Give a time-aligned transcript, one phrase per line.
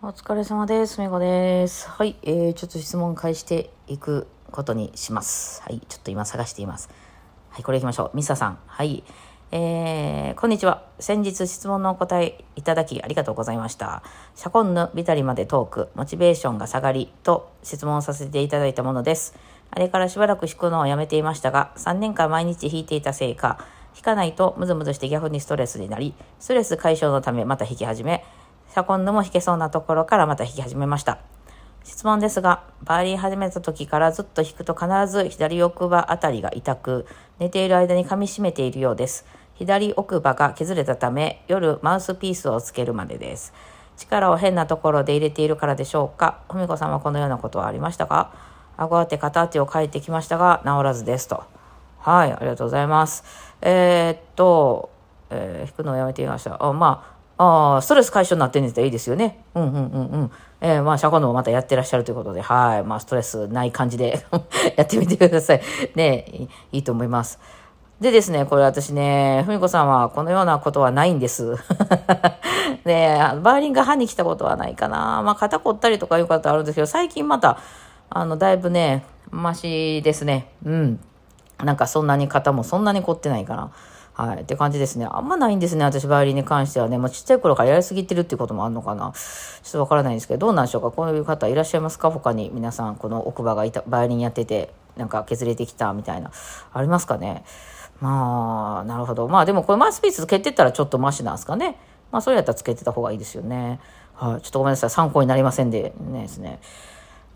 [0.00, 1.00] お疲れ様です。
[1.00, 1.88] みこです。
[1.88, 5.60] はい、えー、ちょっと質問返していくことにします。
[5.62, 6.88] はい、ちょっと今探しています。
[7.50, 8.16] はい、これ行きましょう。
[8.16, 8.60] ミサさん。
[8.68, 9.02] はい。
[9.50, 10.84] えー、こんにちは。
[11.00, 14.04] 先日質問のお答えいただきありがとうございました。
[14.36, 19.34] シャコンヌビタリまでトーク、モチベーションが下がりと質問させていただいたものです。
[19.72, 23.58] あれからしばらく弾くのをやめていましたが、3年間毎日弾いていたせいか、
[23.96, 28.24] 弾かないとムズムズして逆にストレスになり、ストレス解消のためまた弾き始め、
[28.70, 31.18] シャコンヌも弾けそうなところからまた弾き始めました。
[31.84, 37.06] 質問ですが、バーリン始めた時からずっと弾くと必ず左奥歯あたりが痛く、
[37.38, 39.24] 寝ている間に噛み締めているようです。
[39.54, 43.54] 左奥歯が削れたため、夜マウスピースをつけるまでです。
[43.96, 46.42] 力を変なところで入れているからでしょうか？
[46.50, 48.32] ふみこさんはこのようなことはありましたか？
[48.76, 51.42] 顎当て、片当てを書いてきましたが、治らずですと。
[51.98, 53.24] はい、ありがとうございます。
[53.60, 54.90] えー、っと、
[55.30, 56.62] えー、弾くのをやめてみました。
[56.62, 59.44] あまあ、ああ、ストレス解消になってんですいいですよね。
[59.54, 60.30] うんうんうんうん。
[60.60, 62.82] えー、まあ、シャコンドもまたやってらっしゃるということで、はい。
[62.82, 64.26] まあ、ストレスない感じで
[64.76, 65.62] やってみてください。
[65.94, 66.24] ね
[66.72, 67.38] いいいと思います。
[68.00, 71.56] でですね、これ私ね、ふみこさんはこのようなことはないんです。
[72.84, 75.22] で、 バーリンが歯に来たことはないかな。
[75.22, 77.58] まあ、肩凝ったりとかいうことあるんですけど、最近また、
[78.10, 80.52] あの、だいぶね、マシですね。
[80.64, 81.00] うん。
[81.62, 83.70] なんかそんなに肩もそんなに凝ってないかな。
[84.18, 84.42] はい。
[84.42, 85.06] って感じですね。
[85.08, 85.84] あんまないんですね。
[85.84, 86.98] 私、バイオリンに関してはね。
[86.98, 89.12] もうちっちゃい頃からやりすぎてるっていうこともあるのかな。
[89.12, 90.90] ちょっとわからないんですけど、どうなんでしょうか？
[90.90, 92.10] こういう方いらっしゃいますか？
[92.10, 96.32] 他に皆さん、この奥歯がいた、バイオリンやってて、なんか削れてきたみたいな。
[96.72, 97.44] ありますかね？
[98.00, 99.28] まあ、なるほど。
[99.28, 101.78] まあでもこれマウスピースつけてったらちょっとマシなんですかね？
[102.10, 103.78] まあそれやったらつけてた方がいいですよね。
[104.14, 104.42] はい。
[104.42, 104.90] ちょっとごめんなさい。
[104.90, 106.58] 参考になりませんで、ねですね。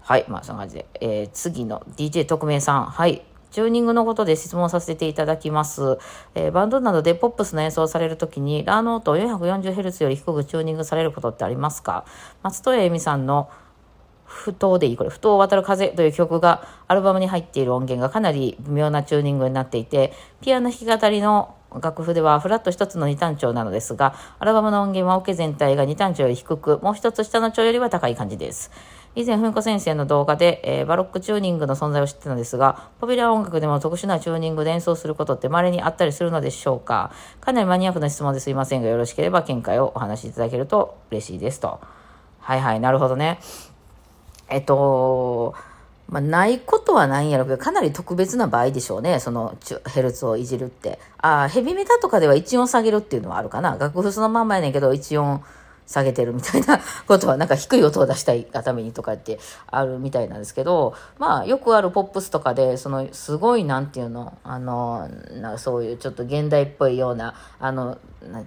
[0.01, 0.25] はい。
[0.27, 0.87] まあそんな感じで。
[1.01, 2.87] えー、次の DJ 特命さん。
[2.87, 3.23] はい。
[3.53, 5.99] チューニングのことで質問させていただきます。
[6.35, 12.05] えー、バンドなどでポップスの演奏をされるときに、ラーノートを 440Hz より低くチューニングされることってありますか？
[12.43, 13.49] 松任谷由実さんの
[14.25, 28.71] 不当でいいこれ「不当を渡る風」という曲がアルバムに入っている音源がかなり微妙なチューニングになっていてピアノ弾き語りの楽譜ではフラット一つの二単調なのですがアルバムの音源はオケ全体が二単調より低くもう一つ下の調よりは高い感じです
[29.15, 37.13] 以前、文子先生の動画で、えー、バロックチューニングの存在を知ってたのですが、ポピュラー音楽でも特殊なチューニングで演奏することって稀にあったりするのでしょうか？
[37.43, 41.79] かなりマニアックな質問ですいませんが、よろしければ見解をお話しいただけると嬉しいですと。
[42.41, 43.39] はいはい、なるほどね。
[44.49, 45.55] えっと、
[46.09, 49.19] まあ、ないことはないんやろうけど、かなり特別な場合でしょうね。
[49.19, 49.57] その、
[49.87, 50.99] ヘルツをいじるって。
[51.19, 53.77] ああ、ヘビメタとかでは1音下げるっていうのはあるかな。
[53.79, 55.43] 楽譜そのまんまやねんけど、1音
[55.93, 65.09] 下げてるみたいな ことは、なんか低い音を出したいがためにとかってあるみたいなんですけど、まあ、よくあるポップスとかで、その、すごい、なんていうの、あの、
[65.41, 67.99] なそういうちょっと現代っぽいような、あの、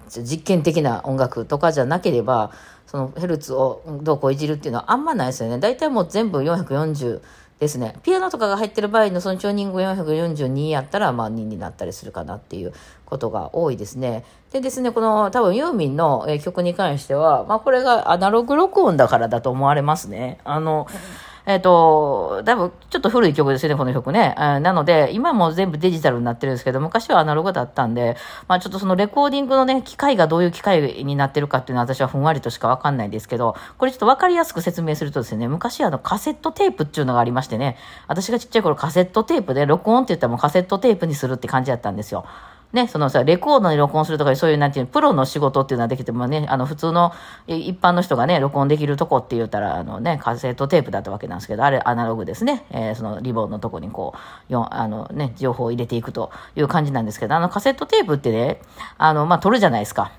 [0.08, 2.50] 実験的な音楽とかじゃなければ、
[2.86, 5.58] そのヘルツをどうこういじるっていうのはあんまないですよね。
[5.58, 7.20] 大体もう全部440
[7.58, 7.94] ですね。
[8.02, 12.74] ピアノとかが入ってる場合のそのチューニング442やったら、まあ2になったりするかなっていう
[13.06, 14.24] ことが多いですね。
[14.52, 20.38] でですね、この多分ユーミンの曲に関しては、まあこれがアナログ録音だからだと思われますね。
[20.44, 20.86] あの、
[21.46, 24.58] えっ、ー、と、だいぶちょっと古い曲ですよね、この曲ねえ。
[24.58, 28.16] なので、今も全部デジタルになってるんですけど、昔はアナログだったんで、
[28.48, 37.76] まあちょっとそのレコーディングのね、機械がどういう機械になってるかっていうのは私はふんわりとしかわかんないんですけど、これちょっとわかりやすく説明するとですね、昔あのカセットテープっていうのがありましてね、
[38.08, 42.26] 私がちっちゃい頃カセットテープで録音って言ったらもうカセットテープにするって感じだったんですよ。
[42.72, 47.12] ね、そのさ、レコードに録音するとか、そういう、なんていう、プロの仕事っていうのはできてもね、あの、普通の
[47.46, 52.66] 一般の人がね、録音できるとこって言ったら、あのね、カセットテープだったわけなんですけど、あれアナログですね。
[52.70, 54.14] えー、そのリボンのとこにこ
[54.50, 58.60] う、よあのね、情報を入れていくという感じなんですけど、あの、カセットテープってね、
[58.98, 60.12] あの、まあ、撮るじゃないですか。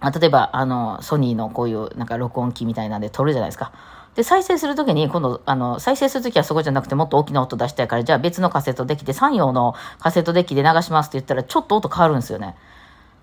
[0.00, 3.72] あ例えば、あの、ソニーのこういう、なんか録音機みたいなんで撮るじゃないですか。
[4.14, 12.54] で、再生するときに、今度、あの、再生するときはそこじゃなくてもっと大きな音出したいから、じゃあ別のカセットデッキで3用のカセットデッキで流しますって言ったら、ちょっと音変わるんですよね。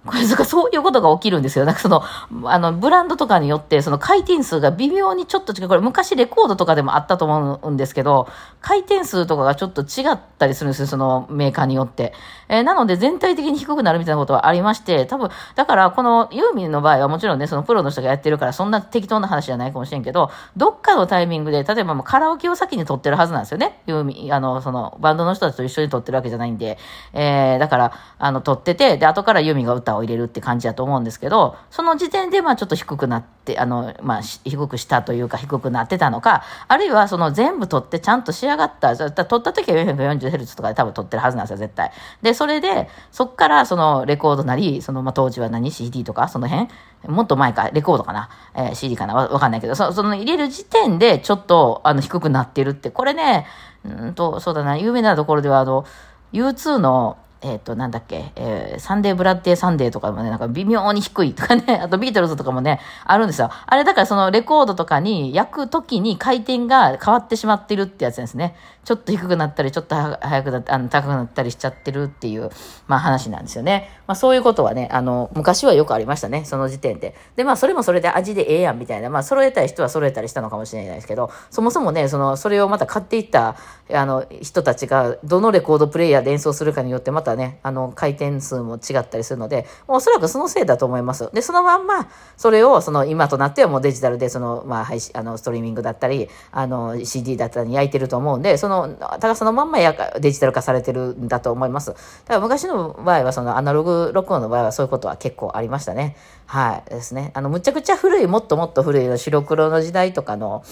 [0.05, 1.65] これ、そういうことが起きるんですよ。
[1.65, 2.01] なんかその、
[2.45, 5.67] あの、ブランドとかによって、その回転数が微妙にちょっと違う。
[5.67, 8.27] これ昔レコードとかでもあったと思うんですけど、
[8.61, 10.87] 回転数とかがちょっと違ったりするんですよ。
[10.87, 12.13] そのメーカーによって。
[12.49, 23.81] えー、なので全体的に低くなるみたいなことはありまして、多分、だからこのユーミンの場合はもちろんね、そのプロの人がやってるから、そんな適当な話じゃないかもしれんけど、どっかのタイミングで、例えばもうカラオケを先に撮ってるはずなんですよね。
[23.85, 26.77] ユーミン、あの、その、バンドの人たちと一緒に撮ってるわけじゃないんで、
[27.13, 41.91] えー、だから、あの、撮ってて、で、後からユーミンが歌ターを入れるって感じだと思うんですけど、その時点でまあちょっと低くなって、あの、まあ低くしたというか低くなってたのか、あるいはその全部撮ってちゃんと仕上がった、撮った時は 440Hz とかで多分撮ってるはずなんですよ、絶対。
[42.21, 46.69] で、それで、そっからそのレコードなり、そのまあ当時は何 CD とか、その辺、
[47.07, 53.47] もっと前か、レコードかな、えー、CD かなわ、わかんないけど、そその入れる時点でちょっと、あの、低くなってるって、これね、
[53.83, 55.85] うんと、そうだな、有名なところでは、あの、
[56.33, 63.49] U2 の、えっ、ー、と、なんだっけ、えー、 Sunday Bloody Sunday とかもね、なんか微妙に低いとかね、 あとビートルズとかもね、あるんですよ。
[63.65, 68.55] あれだからそのレコードとかに焼くときに回転が変わってしまってるってやつですね。
[68.83, 72.49] ちょっと低くなったり、ちょっと早くなあの高くなったりしちゃってるっていう、
[72.87, 73.89] まあ話なんですよね。
[74.07, 77.15] まあそういうことはね、あの、昔はよくありましたね、その時点で。
[77.35, 83.55] で、まあそれもそれで味でええやんみたいな、まあ揃えたい人は揃えたりしたのかもしれないですけど、そもそもね、その、それをまた買っていった、
[83.93, 91.29] あの、人たちが、どのレコードプレイヤーで演奏するかによって、またね、あの、回転数も違ったりするので、おそらくそのせいだと思います。
[91.33, 98.89] で、そのまんま、それを、その、今となってはもうデジタルで、その、まあ、配信、あの、ストリーミングだったり、あの、CD だったりに焼いてると思うんで、その、
[99.19, 101.91] 高さのまんまやデジタル化されてるんだと思います。
[101.91, 106.15] だから昔の場合は、そのアナログ録音の場合はそういうことは結構ありましたね。
[106.45, 106.89] はい。
[106.89, 107.31] ですね。
[107.33, 110.63] あの、むちゃくちゃ古い、もっともっと古い白黒の時代とかの、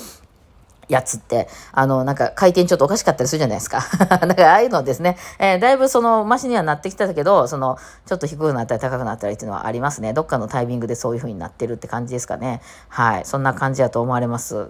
[0.89, 3.81] やつって、あの、なんか回転ちょっとおかしかったりするじゃないですか。
[4.09, 7.77] だからああいうのですね、えー、だいぶその、マシにはなってきたけど、その、
[8.07, 10.13] ちょっと低くなったり高くなったりっていうのはありますね。
[10.13, 12.61] どっかのタイミングでそういう風になってるって感じですかね。
[12.89, 13.25] はい。
[13.25, 14.69] そんな感じだと思われます。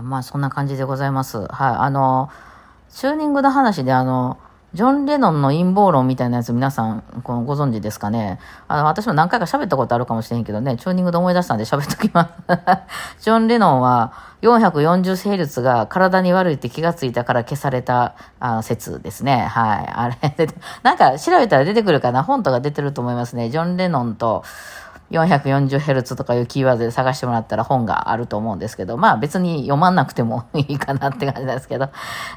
[0.00, 1.38] まあ、そんな感じでございます。
[1.38, 1.48] はい。
[1.50, 2.30] あの、
[2.90, 4.38] チューニングの話であの、
[4.74, 8.38] ジョン・レノンの陰謀論みたいなやつ皆さんこのご存知ですかね？
[8.68, 12.32] あの、私も何回か喋ったことあるかもしれんけどね、チューニングで思い出したんで喋っときます。
[13.24, 14.12] ジョン・レノンは
[14.42, 19.46] 440Hz が体に悪いって気がついたから消されたあ説ですね。
[19.46, 19.88] はい。
[19.88, 20.48] あれ、
[20.82, 22.22] なんか調べたら出てくるかな？
[22.22, 23.48] 本とか出てると思いますね。
[23.48, 24.44] ジョン・レノンと、
[25.10, 31.88] 440Hz とかいうキーワードで探してもらったら本があると思うんですけど、まあ別に読まなくてもいいかなって感じなんですけど、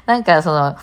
[0.06, 0.76] なんかその、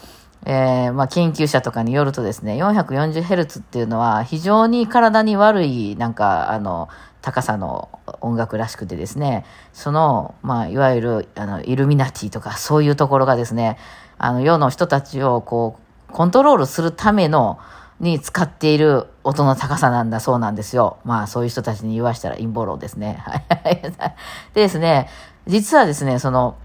[0.45, 6.89] えー、まあ研究者とかによるとですね、440Hz っていうのは非常に体に悪い、なんかあの、
[7.21, 7.89] 高さの
[8.21, 13.77] 音楽らしくてですね、その、まあいわゆる、あの、イルミナティとかそういうところがですね、
[14.17, 15.77] あの、世の人たちをこ
[16.09, 17.59] う、コントロールするための、
[17.99, 20.99] に使っている音の高さなんだそうなんですよ。
[21.03, 23.21] まあそういう人たちに言わしたら陰謀論ですね。
[23.25, 23.35] は
[23.69, 23.81] い。
[23.81, 23.91] で
[24.55, 25.09] ですね、
[25.47, 26.55] 実はですね、その、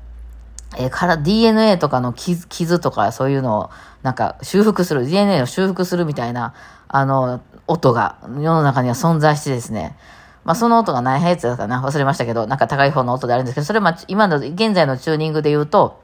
[0.79, 3.71] えー、から DNA とかの傷傷とかそういうのを
[4.03, 6.55] なんか修復する、DNA を修復するみたいな、
[6.89, 9.97] あの、音が世の中には存在してですね、
[10.45, 16.04] まあその音が何ヘルツだかな忘れましたけど、なんか高い方の音であるんですけど、それは今の現在のチューニングで言うと、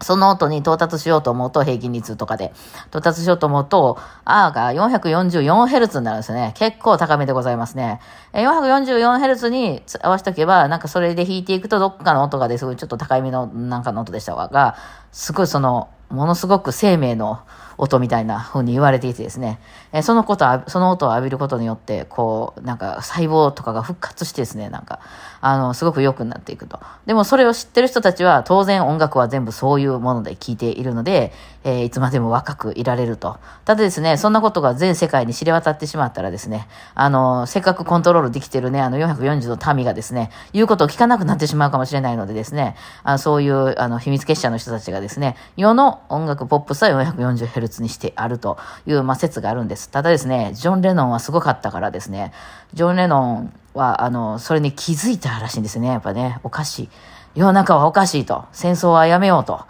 [0.00, 2.52] その音に到達しようと思うと、平均率とかで、
[2.88, 6.52] 到達しようと思うと、R が 444Hz になるんですね。
[6.56, 8.00] 結構高めでございますね。
[8.34, 14.76] 444Hz に合わせとけば、なんかそれで弾いていくと、どっかの音がですごいちょっと高めのなんかの音でしたわが、
[15.12, 17.40] すごいその、ものすごく生命の
[17.78, 19.58] 音みたいな風に言われていてですね、
[19.92, 25.00] えそのこと、その音を浴びることによって、こう、なんか細胞とかが復活してですね、なんか、
[25.40, 26.80] あの、すごく良くなっていくと。
[27.04, 31.32] でもそれを知ってる人たちは、当然音楽は全部そういうもので聴いているので、
[31.64, 33.38] えー、いつまでも若くいられると。
[33.64, 49.90] ただですね、そんなことが全世界に知れ渡ってしまったらですね、あの、せっかくコントロールできてるね、あの440の民がですね、言うことを聞かなくなってしまうかもしれないのでですね、あそういう、あの、秘密結社の人たちがですね、世の音楽ポップスは 440Hz にしてあるという、まあ、説があるんです。
[49.90, 52.32] ただですね、ジョン・レノンはすごかったからですね、
[52.74, 55.88] ジョン・レノンは、あの、それに気づいたらしいんですね。
[55.88, 56.88] やっぱね、おかしい。
[57.34, 58.46] 世の中はおかしいと。
[58.52, 59.66] 戦争はやめようと。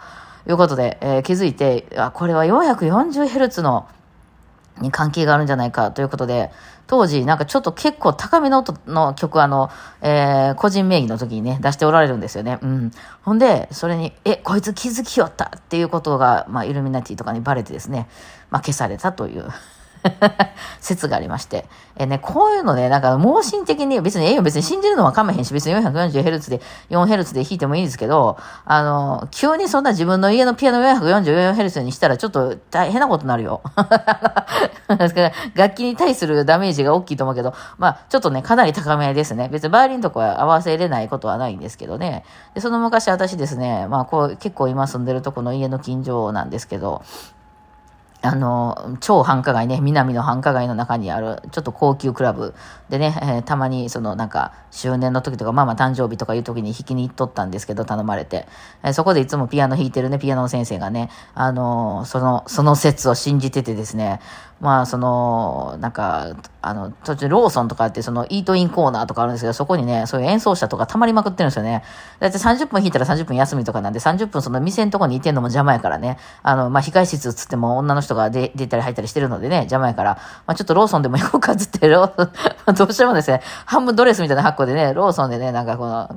[0.49, 3.87] いうことで、えー、気づいて、あ、これは 440Hz の、
[4.81, 6.51] に関係があるんじゃないかということで、
[6.87, 9.69] 当時、なんかちょっと結構高めの音の曲、あの、
[10.01, 12.59] えー、個人名義の時にね、出しておられるんですよね。
[12.61, 12.91] うん。
[13.23, 18.07] ほんで、それに、え、こいつ気づきよったっていうことが、まあ、イルミナティとかにバレてですね、
[18.49, 19.49] まあ、消されたという
[20.79, 21.65] 説がありまして。
[21.99, 26.61] えね、こういうのね、なんか、盲信的に、別に、ええよ、別に信じるのはかめへんし、別に 440Hz で、
[26.91, 33.61] 4Hz で弾いてもいいですけど、あの、急にそんな自分の家のピアノ 444Hz にしたら、ちょっと大変なことになるよ。
[35.55, 39.49] 楽器に対するダメージが大きいと思うけど、まあ、ちょっとね、かなり高めですね。
[39.51, 42.23] 別にバイオリンとかは合わせれないことはないんですけどね。
[42.53, 47.01] で、その昔私ですね、まあ、こう、結構今住んでるとこの家の近所なんですけど、
[48.21, 52.55] あの、超繁華街ね、南の繁華街の中にある、ちょっと高級クラブ。
[52.89, 58.47] でね、えー、たまにそのなんか、周年の時とか、まあまあ誕生日とかいう時に弾きに行っとったんですけど、頼まれて。
[58.83, 64.19] えー、そこでいつもピアノ弾いてるね、ピアノの先生がね、あの、その、その説を信じててですね、
[64.59, 71.83] まあ、その、なんか、あの、途中ローソンとかってそのイートインコーナーとかあるんですけど、そこにね、そういう演奏者とか溜まりまくってるんですよね。
[72.19, 76.17] だって30分弾いたら30分休みとかなんで、30分その店のとこにいてんのも邪魔やからね。
[76.41, 80.15] あの、まあ、控室つっても女の人が出出たり入ったりしてるのでね、邪魔やから、
[80.47, 82.03] まあ、ちょっとローソンでも行こうかっつって、ロ
[82.65, 86.09] ーどうしてもですね、半分ドレスみたいな格好でね、ローソンでね、なんかこの、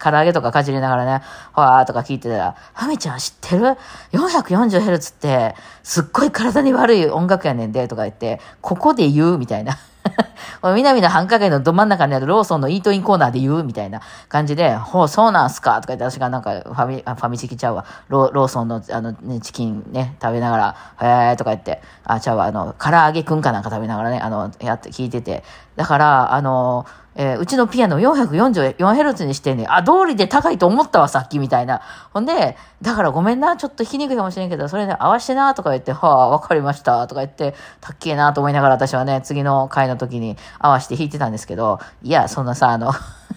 [0.00, 1.22] 唐揚げとかかじりながらね、
[1.52, 3.76] ほわーとか聞いてたら、ファミちゃん知ってる
[4.12, 9.78] ?440Hz って、すっごい体に悪い音楽やねんで、とか言って、ここで言うみたいな。
[10.74, 17.84] 南の繁華街のど真ん中にあるローソンのイートインコーナーで言うみたいな感じで、ほう、そうなんすかとか言って私がなんかファミ、ファミチキちゃうわ。
[18.08, 25.44] ローソンのあの、ね、チキンね、食べながら、へーとか言って、あ、ちゃうわ、あの、唐揚げくんかなんか食べながらね、あの、やって聞いてて。
[25.76, 31.80] だから、あの、えー、うちのピアノ 444Hz にしてんねあ、通りで高いと思ったわ、さっきみたいな。
[32.12, 42.92] ほんで、だからごめんな、ちょっと弾きにくいかもしれんけど、それね、合わしてな、とか言って、はあ、わかりました、とか言って、たっけえな、と思いながら私はね、次の回の時に合わして弾いてたんですけど、いや、そんなさ、あの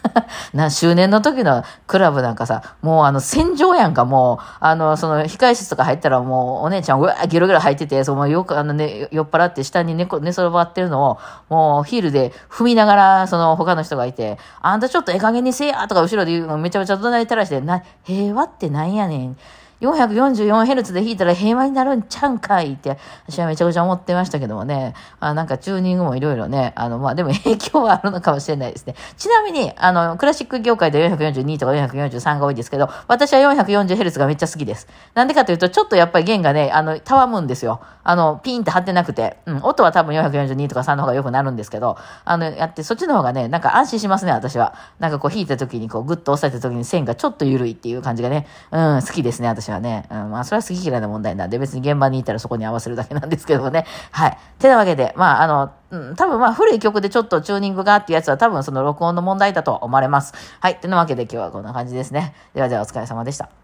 [0.54, 11.18] な、周年の時のクラブなんかさ、もうあの戦場やんか、もう、あの、その控室とか入ったらもうお姉ちゃんうわーギロギロ入ってて、そのよくあのね、酔っ払って下に寝寝そばってるのを、
[11.50, 19.38] もうヒールで踏みながら、その他他の人がいて、あんたちょっとええ加減にせえやとか後ろで言うのめちゃめちゃ怒鳴りたらして、な、平和ってなんやねん。
[19.82, 24.94] 444Hz で弾いたら平和になるんちゃうんかいって、私はめちゃくちゃ思ってましたけどもね。
[25.20, 28.96] あなんかチューニングもいろいろね、あの、まあ、でも影響はあるのかもしれないですね。
[29.18, 34.88] ちなみに、あの、クラシック業界で442とか443が多いですけど、私は 440Hz がめっちゃ好きです。
[35.14, 37.82] なんでかというと、ちょっとやっぱり弦がね、あの、たわむんですよ。
[38.04, 39.38] あの、ピンって張ってなくて。
[39.46, 44.74] うん、音は多分442とか3の方がよくなるんですけど、あの、やって、そっちの方がね、なんか安心しますね、私は。
[45.00, 50.06] なんかこう弾いた時にこう、グッと押さえた時に線がちょっと緩いっていう感じがね、うん、好きですね、私はね。
[50.10, 53.86] うん、まあそれは好き嫌いな問題なんで、別に現場にいたらそこに合わせるだけなんですけどもね。
[54.12, 54.38] はい。
[54.60, 60.34] てなわけで、まあ、あの、うん、多分まあ古い曲でちょっとチューニングがっていうやつは多分その録音の問題だと思われます。
[60.60, 60.80] はい。
[60.80, 62.34] てなわけで今日はこんな感じですね。
[62.54, 63.57] ではではお疲れ様でした。